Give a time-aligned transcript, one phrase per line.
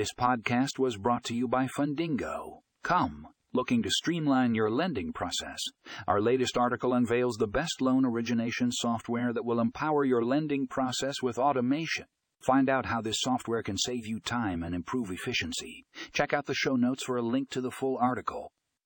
[0.00, 2.62] This podcast was brought to you by Fundingo.
[2.82, 5.58] Come, looking to streamline your lending process.
[6.08, 11.16] Our latest article unveils the best loan origination software that will empower your lending process
[11.22, 12.06] with automation.
[12.40, 15.84] Find out how this software can save you time and improve efficiency.
[16.14, 18.52] Check out the show notes for a link to the full article.